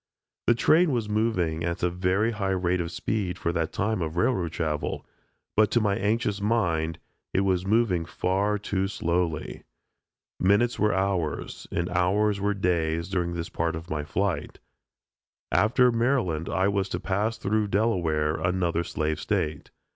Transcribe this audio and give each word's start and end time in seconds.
The 0.47 0.55
train 0.55 0.91
was 0.91 1.07
moving 1.07 1.63
at 1.63 1.83
a 1.83 1.89
very 1.91 2.31
high 2.31 2.49
rate 2.57 2.81
of 2.81 2.91
speed 2.91 3.37
for 3.37 3.53
that 3.53 3.71
time 3.71 4.01
of 4.01 4.17
railroad 4.17 4.51
travel, 4.51 5.05
but 5.55 5.69
to 5.69 5.79
my 5.79 5.95
anxious 5.95 6.41
mind, 6.41 6.97
it 7.35 7.41
was 7.41 7.67
moving 7.67 8.05
far 8.05 8.57
too 8.57 8.87
slowly. 8.87 9.61
Minutes 10.39 10.79
were 10.79 10.91
hours, 10.95 11.67
and 11.71 11.87
hours 11.91 12.41
were 12.41 12.55
days 12.55 13.09
during 13.09 13.33
this 13.33 13.49
part 13.49 13.75
of 13.75 13.91
my 13.91 14.03
flight. 14.03 14.57
After 15.51 15.91
Maryland 15.91 16.49
I 16.49 16.67
was 16.67 16.89
to 16.89 16.99
pass 16.99 17.37
through 17.37 17.67
Delaware 17.67 18.37
another 18.37 18.83
slave 18.83 19.19
State. 19.19 19.69